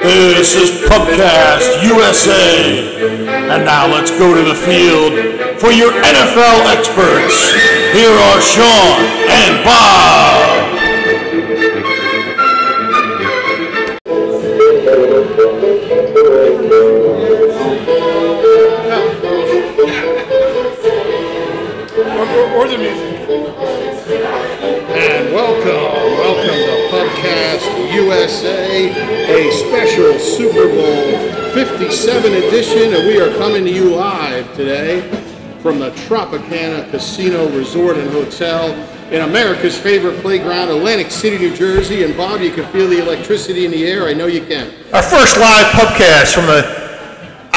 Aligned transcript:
This 0.00 0.56
is 0.56 0.70
Pubcast 0.88 1.84
USA. 1.84 3.14
And 3.48 3.64
now 3.64 3.86
let's 3.86 4.10
go 4.10 4.34
to 4.34 4.42
the 4.42 4.56
field 4.56 5.12
for 5.60 5.70
your 5.70 5.92
NFL 5.92 6.66
experts. 6.66 7.52
Here 7.92 8.10
are 8.10 8.40
Sean 8.40 9.04
and 9.30 9.64
Bob. 9.64 10.77
Or, 22.34 22.44
or 22.54 22.68
the 22.68 22.78
music. 22.78 23.14
And 24.90 25.32
welcome, 25.32 25.64
welcome 26.18 26.58
to 26.58 26.88
Pubcast 26.90 27.94
USA, 27.94 28.90
a 28.90 29.52
special 29.52 30.18
Super 30.18 30.68
Bowl 30.68 31.52
57 31.54 32.32
edition, 32.32 32.94
and 32.94 33.06
we 33.06 33.20
are 33.20 33.36
coming 33.38 33.64
to 33.64 33.70
you 33.70 33.94
live 33.94 34.54
today 34.54 35.00
from 35.60 35.78
the 35.78 35.90
Tropicana 35.90 36.90
Casino 36.90 37.48
Resort 37.50 37.96
and 37.96 38.10
Hotel 38.10 38.72
in 39.12 39.22
America's 39.22 39.76
favorite 39.78 40.20
playground, 40.20 40.68
Atlantic 40.68 41.10
City, 41.10 41.38
New 41.38 41.54
Jersey. 41.56 42.04
And 42.04 42.16
Bob, 42.16 42.40
you 42.40 42.52
can 42.52 42.70
feel 42.72 42.88
the 42.88 43.00
electricity 43.02 43.64
in 43.64 43.70
the 43.70 43.86
air. 43.86 44.04
I 44.06 44.12
know 44.12 44.26
you 44.26 44.44
can. 44.44 44.66
Our 44.92 45.02
first 45.02 45.38
live 45.38 45.66
pubcast 45.72 46.34
from 46.34 46.46
the 46.46 46.77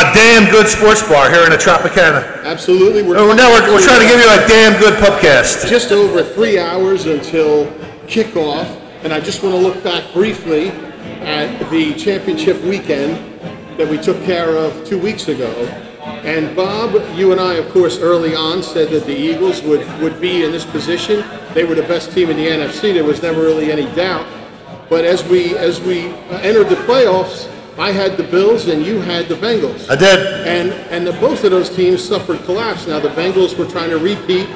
a 0.00 0.14
damn 0.14 0.50
good 0.50 0.66
sports 0.66 1.06
bar 1.06 1.30
here 1.30 1.44
in 1.44 1.50
the 1.50 1.56
Tropicana. 1.56 2.42
Absolutely. 2.44 3.02
Oh, 3.02 3.32
now 3.34 3.50
we're, 3.50 3.74
we're 3.74 3.82
trying 3.82 4.00
to 4.00 4.06
give 4.06 4.20
you 4.20 4.28
a 4.28 4.46
damn 4.48 4.78
good 4.80 4.94
pubcast. 4.94 5.68
just 5.68 5.92
over 5.92 6.22
three 6.22 6.58
hours 6.58 7.06
until 7.06 7.66
kickoff, 8.06 8.66
and 9.04 9.12
I 9.12 9.20
just 9.20 9.42
want 9.42 9.54
to 9.54 9.60
look 9.60 9.82
back 9.84 10.12
briefly 10.12 10.70
at 11.20 11.70
the 11.70 11.94
championship 11.94 12.60
weekend 12.62 13.16
that 13.78 13.88
we 13.88 13.98
took 13.98 14.22
care 14.24 14.56
of 14.56 14.84
two 14.84 14.98
weeks 14.98 15.28
ago. 15.28 15.50
And 16.24 16.54
Bob, 16.56 16.94
you 17.16 17.32
and 17.32 17.40
I, 17.40 17.54
of 17.54 17.70
course, 17.70 17.98
early 17.98 18.34
on 18.34 18.62
said 18.62 18.90
that 18.90 19.04
the 19.04 19.16
Eagles 19.16 19.62
would, 19.62 19.86
would 20.00 20.20
be 20.20 20.44
in 20.44 20.52
this 20.52 20.64
position. 20.64 21.24
They 21.54 21.64
were 21.64 21.74
the 21.74 21.82
best 21.82 22.12
team 22.12 22.30
in 22.30 22.36
the 22.36 22.46
NFC. 22.46 22.92
There 22.92 23.04
was 23.04 23.22
never 23.22 23.42
really 23.42 23.70
any 23.70 23.86
doubt. 23.94 24.26
But 24.90 25.04
as 25.04 25.24
we 25.24 25.56
as 25.56 25.80
we 25.80 26.08
entered 26.30 26.68
the 26.68 26.76
playoffs, 26.76 27.50
I 27.78 27.90
had 27.90 28.16
the 28.16 28.22
Bills 28.22 28.68
and 28.68 28.86
you 28.86 29.00
had 29.00 29.26
the 29.26 29.34
Bengals. 29.34 29.90
I 29.90 29.96
did. 29.96 30.46
And 30.46 30.72
and 30.92 31.06
the, 31.06 31.12
both 31.14 31.42
of 31.44 31.50
those 31.50 31.74
teams 31.74 32.02
suffered 32.02 32.42
collapse. 32.44 32.86
Now 32.86 33.00
the 33.00 33.08
Bengals 33.10 33.58
were 33.58 33.66
trying 33.66 33.90
to 33.90 33.98
repeat. 33.98 34.48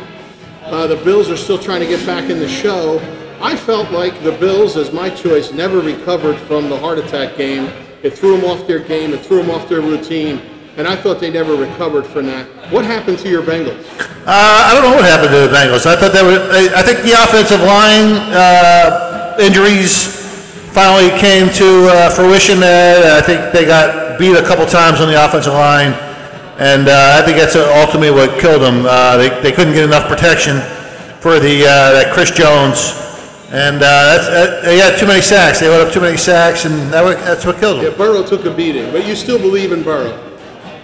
Uh, 0.63 0.87
the 0.87 0.97
Bills 0.97 1.29
are 1.31 1.37
still 1.37 1.59
trying 1.59 1.81
to 1.81 1.87
get 1.87 2.05
back 2.07 2.31
in 2.31 2.39
the 2.39 2.49
show. 2.49 3.01
I 3.41 3.57
felt 3.57 3.91
like 3.91 4.23
the 4.23 4.33
Bills, 4.33 4.77
as 4.77 4.93
my 4.93 5.11
choice, 5.11 5.53
never 5.53 5.81
recovered 5.81 6.37
from 6.37 6.69
the 6.69 6.79
heart 6.79 6.99
attack 6.99 7.37
game. 7.37 7.73
It 8.03 8.11
threw 8.11 8.37
them 8.37 8.45
off 8.49 8.67
their 8.67 8.79
game. 8.79 9.13
It 9.13 9.25
threw 9.25 9.43
them 9.43 9.51
off 9.51 9.69
their 9.69 9.81
routine. 9.81 10.41
And 10.77 10.87
I 10.87 10.95
thought 10.95 11.19
they 11.19 11.31
never 11.31 11.57
recovered 11.57 12.07
from 12.07 12.27
that. 12.27 12.47
What 12.71 12.85
happened 12.85 13.19
to 13.21 13.29
your 13.29 13.43
Bengals? 13.43 13.85
Uh, 14.01 14.67
I 14.67 14.73
don't 14.75 14.85
know 14.85 14.95
what 14.95 15.05
happened 15.05 15.31
to 15.31 15.49
the 15.49 15.53
Bengals. 15.53 15.87
I 15.87 15.97
thought 15.97 16.13
that 16.13 16.23
was, 16.23 16.39
I, 16.51 16.81
I 16.81 16.83
think 16.83 17.03
the 17.03 17.15
offensive 17.19 17.61
line 17.63 18.15
uh, 18.31 19.37
injuries 19.41 20.18
finally 20.79 21.11
came 21.19 21.51
to 21.51 21.91
uh, 21.91 22.09
fruition 22.09 22.61
there. 22.61 23.19
I 23.19 23.21
think 23.21 23.53
they 23.53 23.65
got 23.65 24.17
beat 24.17 24.37
a 24.39 24.47
couple 24.47 24.65
times 24.65 25.01
on 25.01 25.09
the 25.09 25.19
offensive 25.19 25.53
line, 25.53 25.91
and 26.63 26.87
uh, 26.87 27.19
I 27.19 27.27
think 27.27 27.37
that's 27.37 27.57
ultimately 27.57 28.13
what 28.13 28.39
killed 28.39 28.63
them. 28.63 28.87
Uh, 28.87 29.17
they, 29.17 29.29
they 29.43 29.51
couldn't 29.51 29.75
get 29.75 29.83
enough 29.83 30.07
protection 30.07 30.63
for 31.19 31.41
the 31.41 31.67
uh, 31.67 31.99
that 31.99 32.15
Chris 32.15 32.31
Jones, 32.31 32.95
and 33.51 33.83
uh, 33.83 33.91
that's, 34.07 34.27
that, 34.31 34.63
they 34.63 34.79
had 34.79 34.97
too 35.01 35.09
many 35.09 35.21
sacks. 35.21 35.59
They 35.59 35.69
let 35.69 35.85
up 35.85 35.93
too 35.93 36.01
many 36.01 36.17
sacks, 36.17 36.65
and 36.65 36.75
that, 36.93 37.03
that's 37.27 37.45
what 37.45 37.59
killed 37.59 37.83
them. 37.83 37.91
Yeah, 37.91 37.99
Burrow 37.99 38.23
took 38.23 38.45
a 38.45 38.55
beating, 38.55 38.93
but 38.93 39.05
you 39.05 39.17
still 39.17 39.41
believe 39.41 39.73
in 39.73 39.83
Burrow. 39.83 40.15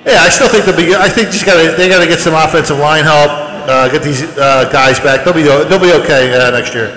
Yeah, 0.05 0.27
I 0.27 0.29
still 0.29 0.49
think 0.49 0.65
they'll 0.65 0.77
be. 0.77 0.97
I 0.97 1.09
think 1.09 1.31
just 1.31 1.47
got 1.47 1.55
to 1.63 1.71
they 1.77 1.89
got 1.89 2.01
to 2.01 2.11
get 2.11 2.19
some 2.19 2.35
offensive 2.35 2.79
line 2.79 3.05
help. 3.05 3.31
Uh, 3.31 3.89
get 3.91 4.03
these 4.03 4.25
uh, 4.39 4.69
guys 4.73 4.99
back. 4.99 5.25
They'll 5.25 5.39
be 5.39 5.45
they'll 5.45 5.79
be 5.79 5.95
okay 6.03 6.35
uh, 6.35 6.51
next 6.51 6.75
year. 6.75 6.91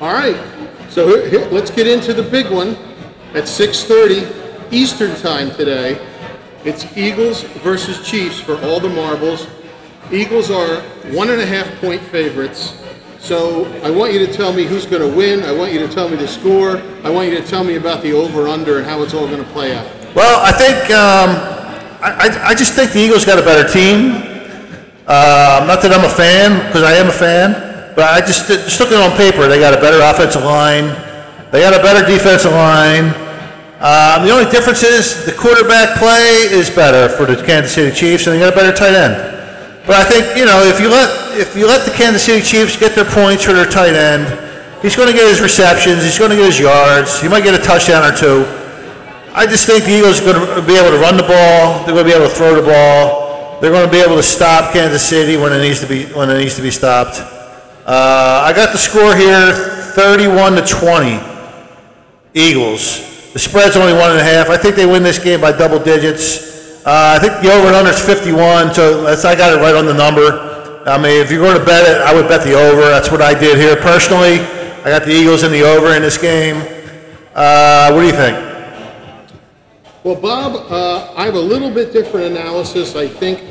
All 0.00 0.14
right. 0.14 0.57
So 0.98 1.06
let's 1.52 1.70
get 1.70 1.86
into 1.86 2.12
the 2.12 2.24
big 2.24 2.50
one 2.50 2.76
at 3.32 3.44
6:30 3.46 4.72
Eastern 4.72 5.14
Time 5.20 5.52
today. 5.52 5.96
It's 6.64 6.84
Eagles 6.96 7.42
versus 7.62 8.04
Chiefs 8.04 8.40
for 8.40 8.60
all 8.64 8.80
the 8.80 8.88
marbles. 8.88 9.46
Eagles 10.10 10.50
are 10.50 10.80
one 11.14 11.30
and 11.30 11.40
a 11.40 11.46
half 11.46 11.68
point 11.80 12.02
favorites. 12.02 12.74
So 13.20 13.72
I 13.84 13.92
want 13.92 14.12
you 14.12 14.26
to 14.26 14.32
tell 14.32 14.52
me 14.52 14.64
who's 14.64 14.86
going 14.86 15.08
to 15.08 15.16
win. 15.16 15.44
I 15.44 15.52
want 15.52 15.72
you 15.72 15.78
to 15.78 15.86
tell 15.86 16.08
me 16.08 16.16
the 16.16 16.26
score. 16.26 16.82
I 17.04 17.10
want 17.10 17.30
you 17.30 17.36
to 17.40 17.46
tell 17.46 17.62
me 17.62 17.76
about 17.76 18.02
the 18.02 18.12
over/under 18.12 18.78
and 18.78 18.84
how 18.84 19.00
it's 19.04 19.14
all 19.14 19.28
going 19.28 19.44
to 19.44 19.50
play 19.52 19.76
out. 19.76 19.86
Well, 20.16 20.40
I 20.44 20.50
think 20.50 20.90
um, 20.90 21.30
I, 22.02 22.10
I, 22.26 22.48
I 22.48 22.54
just 22.56 22.72
think 22.72 22.90
the 22.90 22.98
Eagles 22.98 23.24
got 23.24 23.38
a 23.38 23.42
better 23.42 23.72
team. 23.72 24.16
Uh, 25.06 25.62
not 25.64 25.80
that 25.80 25.92
I'm 25.92 26.04
a 26.04 26.12
fan, 26.12 26.66
because 26.66 26.82
I 26.82 26.94
am 26.94 27.06
a 27.06 27.12
fan, 27.12 27.67
but 27.98 28.14
I 28.14 28.22
just 28.22 28.46
just 28.46 28.78
looking 28.78 28.94
on 28.94 29.10
paper, 29.18 29.50
they 29.50 29.58
got 29.58 29.74
a 29.74 29.82
better 29.82 29.98
offensive 29.98 30.46
line. 30.46 30.94
They 31.50 31.66
got 31.66 31.74
a 31.74 31.82
better 31.82 32.06
defensive 32.06 32.54
line. 32.54 33.10
Um, 33.82 34.22
the 34.22 34.30
only 34.30 34.46
difference 34.54 34.86
is 34.86 35.26
the 35.26 35.34
quarterback 35.34 35.98
play 35.98 36.46
is 36.46 36.70
better 36.70 37.10
for 37.10 37.26
the 37.26 37.34
Kansas 37.42 37.74
City 37.74 37.90
Chiefs, 37.90 38.30
and 38.30 38.36
they 38.36 38.38
got 38.38 38.52
a 38.52 38.54
better 38.54 38.70
tight 38.70 38.94
end. 38.94 39.18
But 39.82 39.98
I 39.98 40.04
think 40.06 40.38
you 40.38 40.46
know 40.46 40.62
if 40.62 40.78
you 40.78 40.86
let 40.86 41.10
if 41.42 41.58
you 41.58 41.66
let 41.66 41.82
the 41.82 41.90
Kansas 41.90 42.22
City 42.22 42.38
Chiefs 42.38 42.78
get 42.78 42.94
their 42.94 43.04
points 43.04 43.42
for 43.42 43.52
their 43.52 43.66
tight 43.66 43.98
end, 43.98 44.30
he's 44.78 44.94
going 44.94 45.10
to 45.10 45.14
get 45.14 45.26
his 45.26 45.42
receptions, 45.42 46.06
he's 46.06 46.22
going 46.22 46.30
to 46.30 46.38
get 46.38 46.46
his 46.46 46.62
yards, 46.62 47.18
he 47.18 47.26
might 47.26 47.42
get 47.42 47.58
a 47.58 47.64
touchdown 47.66 48.06
or 48.06 48.14
two. 48.14 48.46
I 49.34 49.42
just 49.42 49.66
think 49.66 49.82
the 49.82 49.98
Eagles 49.98 50.22
are 50.22 50.38
going 50.38 50.38
to 50.38 50.62
be 50.62 50.78
able 50.78 50.94
to 50.94 51.02
run 51.02 51.18
the 51.18 51.26
ball. 51.26 51.82
They're 51.82 51.98
going 51.98 52.06
to 52.06 52.10
be 52.10 52.14
able 52.14 52.30
to 52.30 52.34
throw 52.38 52.54
the 52.54 52.62
ball. 52.62 53.58
They're 53.58 53.74
going 53.74 53.86
to 53.86 53.90
be 53.90 53.98
able 53.98 54.14
to 54.14 54.22
stop 54.22 54.72
Kansas 54.72 55.02
City 55.02 55.34
when 55.34 55.50
it 55.50 55.58
needs 55.58 55.82
to 55.82 55.88
be 55.90 56.06
when 56.14 56.30
it 56.30 56.38
needs 56.38 56.54
to 56.54 56.62
be 56.62 56.70
stopped. 56.70 57.37
Uh, 57.88 58.42
I 58.44 58.52
got 58.52 58.72
the 58.72 58.78
score 58.78 59.16
here, 59.16 59.50
31 59.94 60.56
to 60.56 60.62
20. 60.62 61.18
Eagles. 62.34 63.32
The 63.32 63.38
spread's 63.38 63.78
only 63.78 63.94
one 63.94 64.10
and 64.10 64.20
a 64.20 64.22
half. 64.22 64.50
I 64.50 64.58
think 64.58 64.76
they 64.76 64.84
win 64.84 65.02
this 65.02 65.18
game 65.18 65.40
by 65.40 65.52
double 65.52 65.78
digits. 65.78 66.84
Uh, 66.84 67.16
I 67.16 67.18
think 67.18 67.40
the 67.40 67.50
over 67.50 67.68
and 67.68 67.74
under 67.74 67.90
is 67.90 68.04
51, 68.04 68.74
so 68.74 69.06
I 69.06 69.34
got 69.34 69.56
it 69.56 69.62
right 69.62 69.74
on 69.74 69.86
the 69.86 69.94
number. 69.94 70.84
I 70.86 70.98
mean, 70.98 71.18
if 71.18 71.30
you're 71.30 71.42
going 71.42 71.58
to 71.58 71.64
bet 71.64 71.88
it, 71.88 72.02
I 72.02 72.14
would 72.14 72.28
bet 72.28 72.44
the 72.44 72.52
over. 72.52 72.82
That's 72.82 73.10
what 73.10 73.22
I 73.22 73.32
did 73.32 73.56
here 73.56 73.76
personally. 73.76 74.40
I 74.84 74.90
got 74.90 75.04
the 75.04 75.12
Eagles 75.12 75.42
in 75.42 75.50
the 75.50 75.62
over 75.62 75.96
in 75.96 76.02
this 76.02 76.18
game. 76.18 76.56
Uh, 77.34 77.90
what 77.90 78.00
do 78.00 78.06
you 78.06 78.12
think? 78.12 78.36
Well, 80.04 80.20
Bob, 80.20 80.70
uh, 80.70 81.14
I 81.16 81.24
have 81.24 81.36
a 81.36 81.40
little 81.40 81.70
bit 81.70 81.94
different 81.94 82.26
analysis. 82.36 82.96
I 82.96 83.08
think 83.08 83.42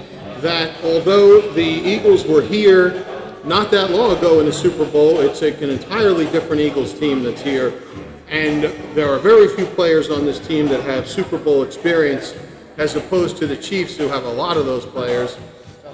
that 0.42 0.80
although 0.84 1.42
the 1.54 1.62
Eagles 1.64 2.24
were 2.24 2.44
here 2.44 3.04
not 3.48 3.72
that 3.72 3.92
long 3.92 4.16
ago 4.18 4.42
in 4.42 4.46
the 4.46 4.52
Super 4.52 4.84
Bowl, 4.86 5.22
it's 5.22 5.42
an 5.42 5.70
entirely 5.70 6.26
different 6.26 6.62
Eagles 6.62 6.94
team 6.94 7.24
that's 7.24 7.42
here. 7.42 7.82
And 8.28 8.64
there 8.94 9.10
are 9.10 9.20
very 9.20 9.48
few 9.48 9.66
players 9.66 10.10
on 10.10 10.26
this 10.26 10.46
team 10.46 10.68
that 10.68 10.84
have 10.84 11.08
Super 11.08 11.38
Bowl 11.38 11.64
experience 11.64 12.36
as 12.76 12.96
opposed 12.98 13.38
to 13.38 13.48
the 13.48 13.56
Chiefs 13.56 13.96
who 13.96 14.10
have 14.10 14.26
a 14.26 14.32
lot 14.32 14.58
of 14.58 14.66
those 14.66 14.86
players. 14.86 15.38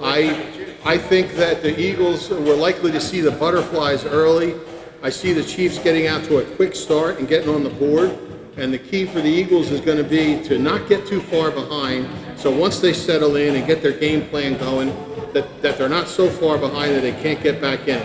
I, 0.02 0.76
I 0.84 0.98
think 0.98 1.34
that 1.34 1.62
the 1.62 1.78
Eagles 1.80 2.28
were 2.28 2.56
likely 2.56 2.90
to 2.90 3.00
see 3.00 3.20
the 3.20 3.30
butterflies 3.30 4.04
early. 4.04 4.54
I 5.04 5.10
see 5.10 5.32
the 5.32 5.44
Chiefs 5.44 5.78
getting 5.78 6.08
out 6.08 6.24
to 6.24 6.38
a 6.38 6.56
quick 6.56 6.74
start 6.74 7.20
and 7.20 7.28
getting 7.28 7.54
on 7.54 7.62
the 7.62 7.70
board. 7.70 8.18
And 8.56 8.72
the 8.72 8.78
key 8.78 9.06
for 9.06 9.20
the 9.20 9.28
Eagles 9.28 9.70
is 9.70 9.80
going 9.80 9.98
to 9.98 10.04
be 10.04 10.42
to 10.48 10.58
not 10.58 10.88
get 10.88 11.06
too 11.06 11.20
far 11.20 11.52
behind. 11.52 12.08
So 12.36 12.50
once 12.50 12.80
they 12.80 12.92
settle 12.92 13.36
in 13.36 13.54
and 13.54 13.64
get 13.64 13.80
their 13.80 13.92
game 13.92 14.28
plan 14.28 14.58
going, 14.58 14.90
that, 15.34 15.62
that 15.62 15.76
they're 15.76 15.88
not 15.88 16.08
so 16.08 16.30
far 16.30 16.56
behind 16.56 16.94
that 16.94 17.02
they 17.02 17.12
can't 17.22 17.42
get 17.42 17.60
back 17.60 17.86
in. 17.88 18.02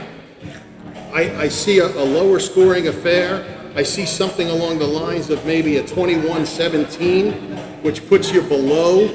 I, 1.14 1.44
I 1.44 1.48
see 1.48 1.80
a, 1.80 1.86
a 1.86 2.04
lower 2.04 2.40
scoring 2.40 2.88
affair. 2.88 3.46
I 3.76 3.84
see 3.84 4.06
something 4.06 4.50
along 4.50 4.80
the 4.80 4.88
lines 4.88 5.30
of 5.30 5.46
maybe 5.46 5.78
a 5.78 5.84
21-17, 5.84 7.82
which 7.84 8.08
puts 8.10 8.34
you 8.34 8.42
below 8.42 9.08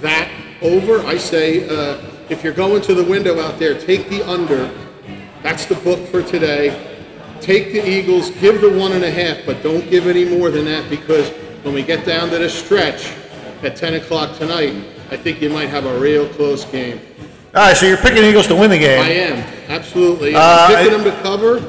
that 0.00 0.30
over. 0.62 1.00
I 1.00 1.18
say 1.18 1.68
uh, 1.68 2.00
if 2.28 2.42
you're 2.42 2.54
going 2.54 2.80
to 2.82 2.94
the 2.94 3.04
window 3.04 3.40
out 3.40 3.58
there, 3.58 3.78
take 3.78 4.08
the 4.08 4.22
under. 4.28 4.70
That's 5.42 5.66
the 5.66 5.74
book 5.76 6.06
for 6.08 6.22
today. 6.22 6.84
Take 7.40 7.72
the 7.72 7.88
Eagles, 7.88 8.30
give 8.30 8.60
the 8.60 8.70
one 8.70 8.92
and 8.92 9.04
a 9.04 9.10
half, 9.10 9.44
but 9.46 9.62
don't 9.62 9.88
give 9.90 10.06
any 10.06 10.24
more 10.24 10.50
than 10.50 10.64
that 10.64 10.88
because 10.90 11.30
when 11.62 11.74
we 11.74 11.82
get 11.82 12.04
down 12.04 12.30
to 12.30 12.38
the 12.38 12.48
stretch 12.48 13.12
at 13.62 13.76
10 13.76 13.94
o'clock 13.94 14.36
tonight, 14.36 14.74
I 15.10 15.16
think 15.16 15.40
you 15.40 15.50
might 15.50 15.68
have 15.68 15.86
a 15.86 15.98
real 15.98 16.28
close 16.30 16.64
game. 16.64 17.00
All 17.54 17.62
right, 17.66 17.76
so 17.76 17.86
you're 17.86 17.96
picking 17.96 18.22
the 18.22 18.28
Eagles 18.28 18.46
to 18.48 18.54
win 18.54 18.70
the 18.70 18.78
game. 18.78 19.00
I 19.00 19.08
am, 19.10 19.38
absolutely. 19.68 20.34
Uh, 20.34 20.40
I'm 20.40 20.76
picking 20.76 20.94
I- 20.94 20.96
them 21.02 21.04
to 21.04 21.22
cover, 21.22 21.60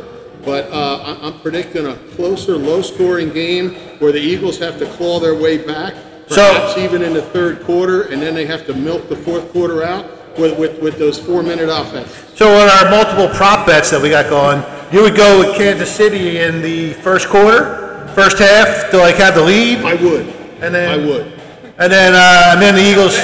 but 0.43 0.69
uh, 0.71 0.97
I- 1.21 1.27
I'm 1.27 1.39
predicting 1.39 1.85
a 1.87 1.95
closer, 2.15 2.57
low-scoring 2.57 3.29
game 3.31 3.75
where 3.99 4.11
the 4.11 4.19
Eagles 4.19 4.57
have 4.59 4.77
to 4.79 4.85
claw 4.85 5.19
their 5.19 5.35
way 5.35 5.57
back 5.57 5.93
So- 6.27 6.35
perhaps 6.53 6.77
even 6.77 7.01
in 7.01 7.13
the 7.13 7.21
third 7.21 7.63
quarter, 7.63 8.03
and 8.03 8.21
then 8.21 8.35
they 8.35 8.45
have 8.45 8.65
to 8.67 8.73
milk 8.73 9.07
the 9.09 9.15
fourth 9.15 9.51
quarter 9.53 9.83
out 9.83 10.05
with, 10.37 10.57
with, 10.59 10.81
with 10.81 10.99
those 10.99 11.17
four-minute 11.17 11.69
offense. 11.69 12.11
So 12.35 12.51
on 12.53 12.69
our 12.69 12.91
multiple 12.91 13.29
prop 13.29 13.65
bets 13.65 13.89
that 13.91 14.01
we 14.01 14.09
got 14.09 14.29
going, 14.29 14.61
you 14.91 15.01
would 15.01 15.15
go 15.15 15.39
with 15.39 15.55
Kansas 15.57 15.89
City 15.89 16.39
in 16.39 16.61
the 16.61 16.93
first 16.95 17.29
quarter, 17.29 18.09
first 18.15 18.37
half 18.37 18.91
to 18.91 18.97
like 18.97 19.15
have 19.15 19.33
the 19.35 19.41
lead, 19.41 19.79
I 19.79 19.95
would. 19.95 20.27
And 20.61 20.75
then- 20.75 20.91
I 20.91 20.97
would. 21.05 21.31
and 21.77 21.89
then 21.91 22.13
uh, 22.13 22.51
and 22.53 22.61
then 22.61 22.75
the 22.75 22.81
Eagles, 22.83 23.15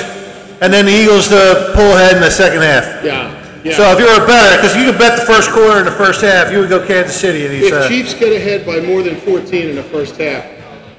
and 0.61 0.71
then 0.73 0.85
the 0.85 0.91
Eagles 0.93 1.27
to 1.29 1.71
pull 1.75 1.93
ahead 1.95 2.15
in 2.15 2.21
the 2.21 2.31
second 2.31 2.61
half. 2.61 3.03
Yeah, 3.03 3.31
yeah. 3.63 3.75
So 3.75 3.83
if 3.91 3.99
you 3.99 4.05
were 4.05 4.23
a 4.23 4.27
better, 4.27 4.55
because 4.61 4.75
you 4.75 4.85
could 4.85 4.97
bet 4.99 5.19
the 5.19 5.25
first 5.25 5.49
quarter 5.51 5.79
and 5.79 5.87
the 5.87 5.91
first 5.99 6.21
half, 6.21 6.51
you 6.51 6.59
would 6.59 6.69
go 6.69 6.85
Kansas 6.85 7.15
City 7.19 7.45
in 7.45 7.51
these. 7.51 7.67
If 7.67 7.73
Uh, 7.73 7.87
Chiefs 7.89 8.13
get 8.13 8.31
ahead 8.31 8.65
by 8.65 8.79
more 8.81 9.01
than 9.03 9.15
14 9.17 9.69
in 9.69 9.75
the 9.75 9.83
first 9.83 10.15
half, 10.17 10.43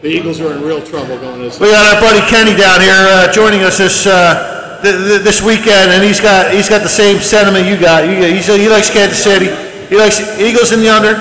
the 0.02 0.08
Eagles 0.08 0.40
are 0.40 0.52
in 0.52 0.62
real 0.62 0.82
trouble 0.82 1.16
going 1.18 1.40
this. 1.40 1.58
we 1.58 1.70
got 1.70 1.94
our 1.94 2.00
buddy 2.00 2.20
Kenny 2.28 2.54
down 2.56 2.80
here 2.80 2.92
uh, 2.94 3.32
joining 3.32 3.62
us 3.62 3.78
this 3.78 4.06
uh, 4.06 4.78
th- 4.82 4.94
th- 4.94 5.22
this 5.22 5.40
weekend, 5.42 5.90
and 5.90 6.04
he's 6.04 6.20
got 6.20 6.52
he's 6.52 6.68
got 6.68 6.82
the 6.82 6.88
same 7.02 7.18
sentiment 7.18 7.66
you 7.66 7.76
got. 7.80 8.04
You, 8.04 8.12
he's, 8.22 8.46
he 8.46 8.68
likes 8.68 8.90
Kansas 8.90 9.22
City. 9.22 9.48
He 9.88 9.96
likes 9.96 10.20
Eagles 10.38 10.72
in 10.72 10.80
the 10.80 10.90
under. 10.90 11.14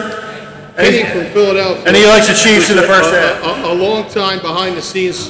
And 0.78 0.88
Kenny 0.92 0.98
he's- 0.98 1.12
from 1.14 1.26
Philadelphia. 1.32 1.84
and 1.88 1.96
he 1.96 2.06
likes 2.06 2.28
the 2.28 2.34
Chiefs 2.36 2.70
in 2.70 2.76
the 2.76 2.84
first 2.84 3.14
A- 3.14 3.16
half. 3.16 3.64
A, 3.64 3.72
a 3.72 3.74
long 3.74 4.10
time 4.10 4.40
behind-the-scenes 4.42 5.30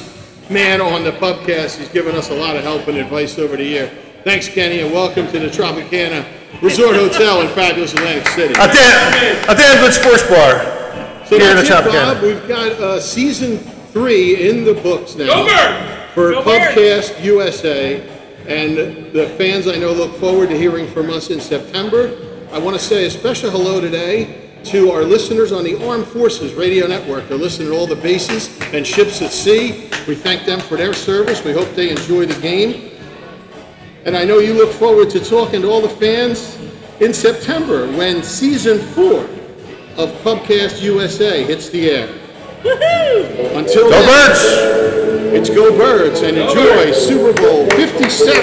man 0.50 0.80
on 0.80 1.02
the 1.04 1.12
pubcast. 1.12 1.78
He's 1.78 1.88
given 1.88 2.14
us 2.14 2.30
a 2.30 2.34
lot 2.34 2.56
of 2.56 2.62
help 2.62 2.86
and 2.88 2.98
advice 2.98 3.38
over 3.38 3.56
the 3.56 3.64
year. 3.64 3.90
Thanks, 4.24 4.48
Kenny, 4.48 4.80
and 4.80 4.92
welcome 4.92 5.26
to 5.28 5.38
the 5.38 5.46
Tropicana 5.46 6.26
Resort 6.62 6.96
Hotel 6.96 7.40
in 7.42 7.48
fabulous 7.48 7.92
Atlantic 7.92 8.28
City. 8.28 8.54
A 8.54 8.66
damn, 8.66 9.44
a 9.50 9.54
damn 9.54 9.80
good 9.80 9.92
sports 9.92 10.22
bar. 10.28 11.24
So 11.26 11.38
here 11.38 11.50
in 11.50 11.56
the 11.56 11.62
it, 11.62 11.68
Tropicana. 11.68 12.14
Bob. 12.14 12.22
We've 12.22 12.48
got 12.48 12.72
uh, 12.72 13.00
season 13.00 13.58
three 13.58 14.48
in 14.48 14.64
the 14.64 14.74
books 14.74 15.16
now. 15.16 15.26
Go 15.26 16.10
for 16.14 16.30
Go 16.32 16.44
Bird! 16.44 16.74
Pubcast 16.74 17.22
USA, 17.24 18.00
and 18.46 18.76
the 19.12 19.28
fans 19.36 19.66
I 19.66 19.76
know 19.76 19.92
look 19.92 20.16
forward 20.16 20.48
to 20.50 20.56
hearing 20.56 20.86
from 20.86 21.10
us 21.10 21.30
in 21.30 21.40
September. 21.40 22.16
I 22.52 22.58
want 22.58 22.76
to 22.76 22.82
say 22.82 23.06
a 23.06 23.10
special 23.10 23.50
hello 23.50 23.80
today 23.80 24.45
to 24.66 24.90
our 24.90 25.04
listeners 25.04 25.52
on 25.52 25.62
the 25.62 25.80
Armed 25.86 26.08
Forces 26.08 26.54
Radio 26.54 26.88
Network. 26.88 27.28
They're 27.28 27.38
listening 27.38 27.68
to 27.68 27.76
all 27.76 27.86
the 27.86 27.94
bases 27.94 28.48
and 28.72 28.84
ships 28.84 29.22
at 29.22 29.30
sea. 29.30 29.88
We 30.08 30.16
thank 30.16 30.44
them 30.44 30.58
for 30.58 30.76
their 30.76 30.92
service. 30.92 31.44
We 31.44 31.52
hope 31.52 31.68
they 31.76 31.90
enjoy 31.90 32.26
the 32.26 32.40
game. 32.40 32.90
And 34.04 34.16
I 34.16 34.24
know 34.24 34.40
you 34.40 34.54
look 34.54 34.72
forward 34.72 35.08
to 35.10 35.20
talking 35.20 35.62
to 35.62 35.68
all 35.68 35.80
the 35.80 35.88
fans 35.88 36.58
in 37.00 37.14
September 37.14 37.86
when 37.92 38.24
season 38.24 38.78
four 38.78 39.20
of 39.96 40.10
Pubcast 40.24 40.82
USA 40.82 41.44
hits 41.44 41.68
the 41.68 41.88
air. 41.90 42.08
Until 43.56 43.84
Go 43.84 43.90
then, 43.90 44.28
Birds! 44.28 44.42
it's 45.32 45.48
Go 45.50 45.78
Birds 45.78 46.22
and 46.22 46.36
enjoy 46.36 46.90
Super 46.90 47.32
Bowl 47.40 47.68
57. 47.70 48.36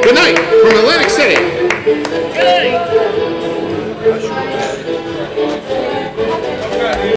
Good 0.00 0.14
night 0.14 0.38
from 0.38 0.76
Atlantic 0.78 1.10
City. 1.10 3.49
ajuda. 4.04 4.99